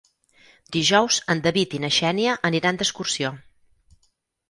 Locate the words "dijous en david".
0.75-1.77